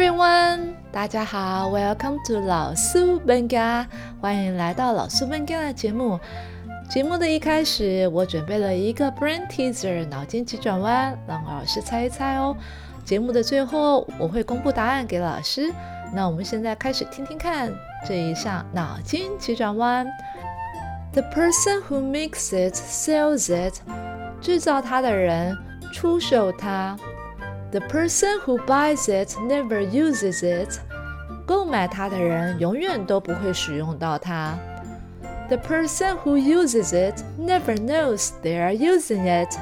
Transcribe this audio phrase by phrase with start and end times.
[0.00, 3.86] everyone，大家好，Welcome to 老苏本家，
[4.18, 6.18] 欢迎来到老苏本家的节目。
[6.88, 12.56] 节目的一开始，我准备了一个 brain teaser 脑筋急转弯，让老师猜一猜哦。
[13.04, 15.70] 节目的最后，我会公布答案给老师。
[16.14, 17.70] 那我们现在开始听听看
[18.08, 20.06] 这一项脑筋急转弯。
[21.12, 23.74] The person who makes it sells it，
[24.40, 25.54] 制造它的人
[25.92, 26.96] 出售它。
[27.70, 30.80] The person who buys it never uses it。
[31.46, 34.58] 购买它的人永远都不会使用到它。
[35.48, 39.56] The person who uses it never knows they are using it。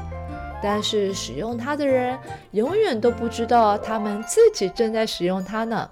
[0.63, 2.19] 但是使用它的人
[2.53, 5.91] 永远都不知道他们自己正在使用它呢。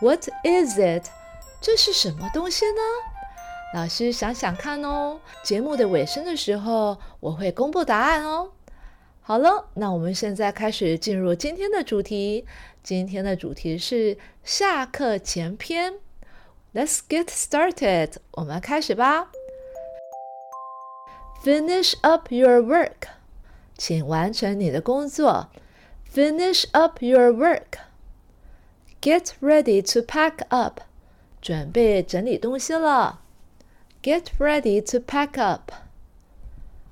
[0.00, 1.04] What is it？
[1.60, 2.80] 这是什么东西呢？
[3.74, 5.18] 老师想想看哦。
[5.42, 8.48] 节目的尾声的时候，我会公布答案哦。
[9.28, 12.46] 好了，那我们现在开始进入今天的主题。
[12.84, 15.94] 今天的主题是下课前篇。
[16.72, 19.32] Let's get started，我们开始吧。
[21.42, 23.08] Finish up your work，
[23.76, 25.48] 请完成你的工作。
[26.14, 27.80] Finish up your work。
[29.00, 30.82] Get ready to pack up，
[31.42, 33.22] 准备整理东西了。
[34.04, 35.72] Get ready to pack up。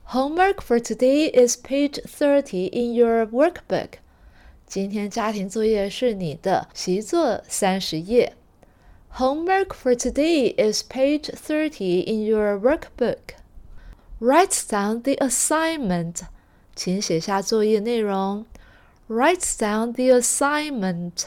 [0.06, 4.00] Homework for today is page thirty in your workbook。
[4.66, 8.34] 今天家庭作业是你的习作三十页。
[9.16, 13.36] Homework for today is page thirty in your workbook.
[14.20, 16.22] Write down the assignment.
[16.76, 18.46] 请写下作业内容。
[19.08, 21.26] Write down the assignment.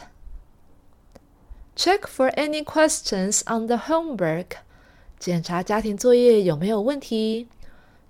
[1.74, 4.58] Check for any questions on the homework.
[5.18, 7.48] 检查家庭作业有没有问题。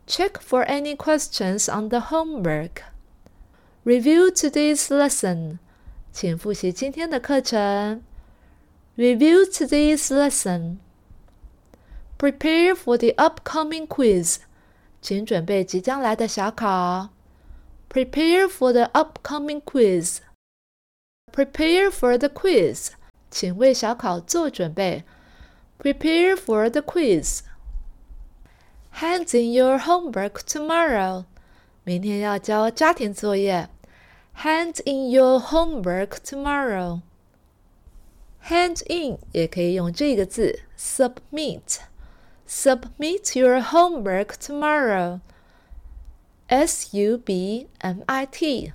[0.07, 2.83] Check for any questions on the homework.
[3.85, 5.59] Review today's lesson.
[6.13, 8.03] 请复习今天的课程。
[8.97, 10.79] Review today's lesson.
[12.19, 14.37] Prepare for the upcoming quiz.
[15.01, 17.09] 请准备即将来的小考。
[17.89, 20.19] Prepare for the upcoming quiz.
[21.33, 22.91] Prepare for the quiz.
[23.31, 25.05] 请为小考做准备。
[25.79, 27.41] Prepare for the quiz.
[28.97, 31.25] Hand in your homework tomorrow.
[31.85, 33.69] 明天要交家庭作业。
[34.37, 37.01] Hand in your homework tomorrow.
[38.45, 41.81] Hand in 也可以用这个字 submit.
[42.49, 45.21] Submit your homework tomorrow.
[46.49, 48.73] S U B M I T.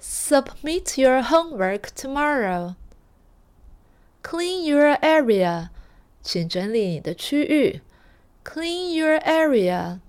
[0.00, 2.74] Submit your homework tomorrow.
[4.22, 5.68] Clean your area.
[6.22, 7.82] 请整理你的区域。
[8.44, 10.00] Clean your area.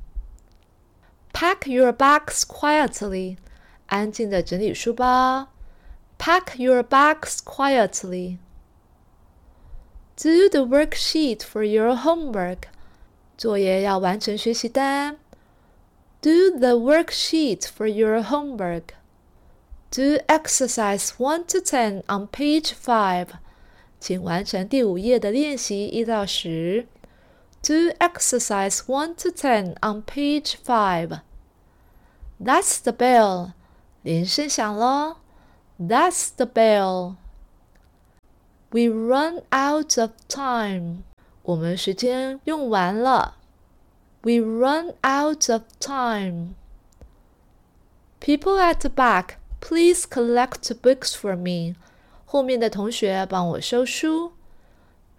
[1.34, 3.38] Pack your bags quietly.
[3.88, 5.50] 安静的整理书包。
[6.18, 8.38] Pack your bags quietly.
[10.16, 12.64] Do the worksheet for your homework.
[13.38, 15.18] 作业要完成学习单。
[16.22, 18.96] Do the worksheet for your homework.
[19.92, 23.28] Do exercise one to ten on page five.
[24.00, 26.88] 请完成第五页的练习一到十。
[27.64, 31.20] Do exercise 1 to 10 on page 5.
[32.40, 33.54] That's the bell.
[34.02, 35.18] 铃声响了。
[35.80, 37.16] That's the bell.
[38.72, 41.04] We run out of time.
[41.44, 43.36] 我们时间用完了。
[44.22, 46.56] We run out of time.
[48.20, 51.76] People at the back, please collect books for me.
[52.26, 54.34] 后面的同学帮我收书。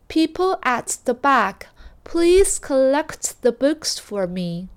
[0.08, 1.66] People at the back.
[2.04, 4.68] Please collect the books for me.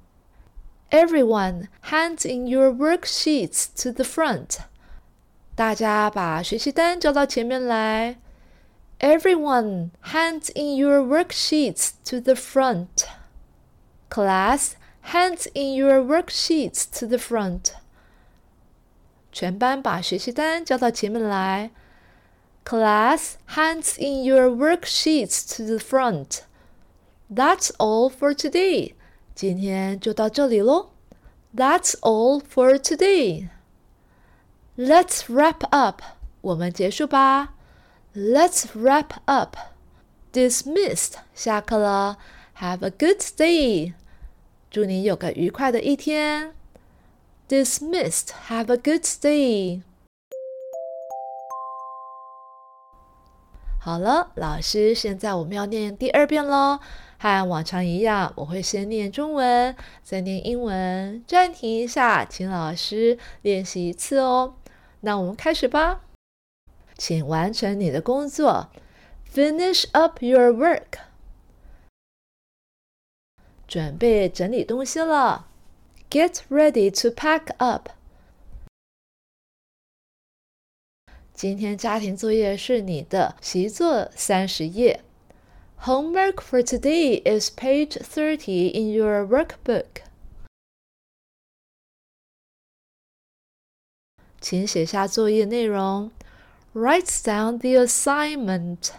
[0.92, 4.60] Everyone, hand in your worksheets to the front.
[5.56, 8.18] 大家把学习单交到前面来。
[9.00, 13.06] Everyone, hand in your worksheets to the front.
[14.10, 14.74] Class,
[15.12, 17.74] hand in your worksheets to the front.
[19.32, 21.72] 全班把学习单交到前面来。
[22.64, 26.44] Class, hands in your worksheets to the front.
[27.31, 28.95] That's all for today.
[29.35, 30.91] 今天就到这里喽。
[31.55, 33.49] That's all for today.
[34.77, 36.03] Let's wrap up.
[36.41, 37.55] 我们结束吧。
[38.15, 39.57] Let's wrap up.
[40.33, 41.15] Dismissed.
[41.35, 42.19] 下课了。
[42.59, 43.95] Have a good day.
[44.71, 46.55] 祝你有个愉快的一天。
[47.49, 48.29] Dismissed.
[48.49, 49.83] Have a good day.
[53.79, 56.81] 好了，老师，现在我们要念第二遍喽。
[57.19, 64.55] 和往常一样，我会先念中文，再念英文，暂停一下，请老师练习一次哦。
[65.01, 66.03] 那我们开始吧。
[66.97, 68.71] 请完成你的工作。
[69.33, 71.01] Finish up your work。
[73.67, 75.49] 准备整理东西了。
[76.11, 77.91] Get ready to pack up。
[81.35, 85.05] 今天家庭作业是你的习作三十页。
[85.86, 90.04] Homework for today is page thirty in your workbook.
[94.40, 96.12] 请写下作业内容。
[96.74, 98.92] Write down the assignment.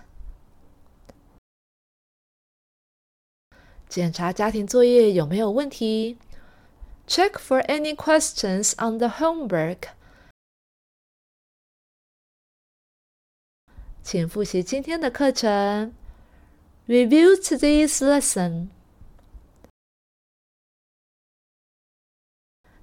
[3.88, 6.18] 检查家庭作业有没有问题。
[7.06, 9.88] Check for any questions on the homework.
[14.02, 15.94] 请复习今天的课程。
[16.88, 18.68] Review today's lesson.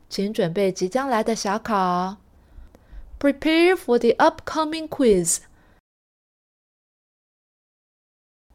[0.10, 2.18] 请准备即将来的小考。
[3.20, 5.40] Prepare for the upcoming quiz.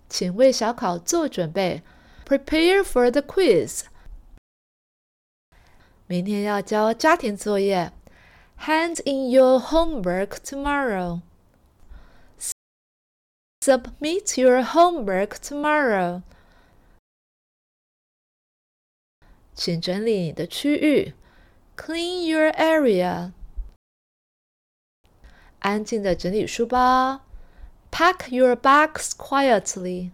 [0.09, 1.83] 请为小考做准备。
[2.27, 3.85] Prepare for the quiz.
[6.07, 7.93] 明天要交家庭作业。
[8.61, 11.21] Hand in your homework tomorrow.
[13.61, 16.23] Submit your homework tomorrow.
[19.55, 21.15] 请整理你的区域，
[21.77, 23.33] Clean your area.
[25.61, 27.23] 安静的整理书包，
[27.91, 30.11] Pack your bags quietly.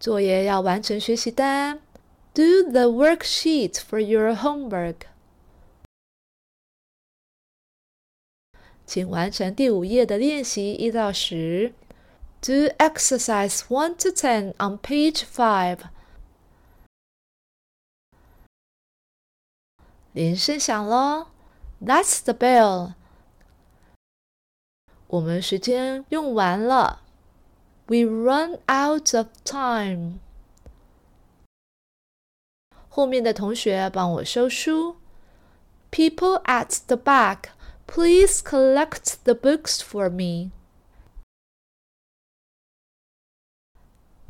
[0.00, 1.80] 作业要完成学习单，
[2.34, 5.02] Do the worksheet for your homework.
[8.86, 11.72] 请完成第五页的练习一到十。
[12.40, 15.78] Do exercise one to ten on page five。
[20.12, 21.28] 铃声响了，
[21.82, 22.94] That's the bell。
[25.08, 27.02] 我们时间用完了，
[27.86, 30.20] We run out of time。
[32.88, 34.96] 后面的同学帮我收书。
[35.90, 37.50] People at the back。
[37.86, 40.50] Please collect the books for me.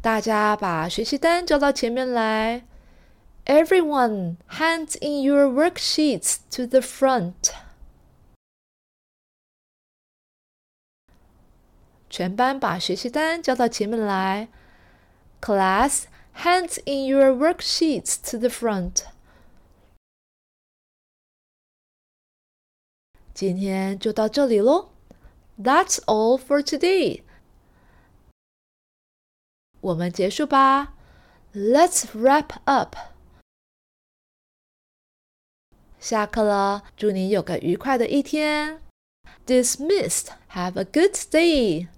[0.00, 2.64] 大家把学习单交到前面来。
[3.46, 7.52] Everyone, hand in your worksheets to the front.
[12.08, 14.48] 全班把学习单交到前面来。
[15.40, 16.04] Class,
[16.36, 19.02] hand in your worksheets to the front.
[23.34, 24.90] 今天就到这里喽。
[25.60, 27.22] That's all for today。
[29.80, 30.94] 我们结束吧。
[31.54, 32.96] Let's wrap up。
[36.00, 38.80] 下课了，祝你有个愉快的一天。
[39.46, 40.28] Dismissed.
[40.50, 41.88] Have a good day.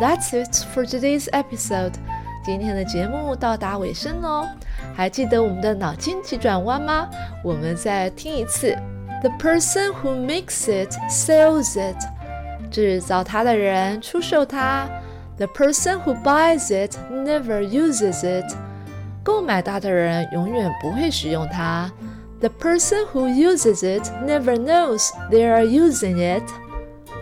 [0.00, 1.94] That's it for today's episode.
[2.45, 4.47] 今天的节目到达尾声喽，
[4.95, 7.09] 还记得我们的脑筋急转弯吗？
[7.43, 8.77] 我们再听一次
[9.21, 11.97] ：The person who makes it sells it，
[12.69, 14.87] 制造它的人出售它
[15.39, 18.55] ；The person who buys it never uses it，
[19.23, 21.91] 购买它的人永远不会使用它
[22.41, 26.43] ；The person who uses it never knows they are using it，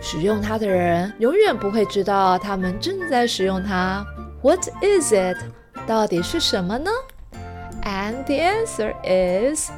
[0.02, 4.04] 使用它的人永远不会知道他们正在使用它。
[4.43, 5.37] What is it？
[5.87, 6.89] 到底是什么呢？
[7.83, 9.69] And the answer is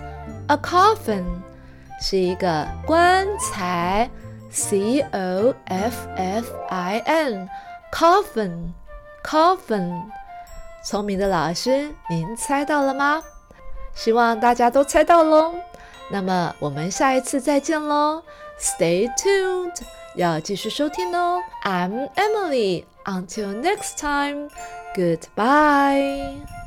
[0.48, 1.24] a coffin，
[2.02, 4.10] 是一个棺材，
[4.50, 10.02] C O F F I N，coffin，coffin。
[10.84, 13.24] 聪明的老师，您猜到了吗？
[13.94, 15.56] 希望大家都猜到喽。
[16.11, 18.23] 那么我们下一次再见喽
[18.61, 19.77] ，Stay tuned，
[20.15, 21.41] 要继续收听哦。
[21.65, 22.85] I'm Emily。
[23.05, 24.49] Until next time,
[24.97, 26.66] goodbye.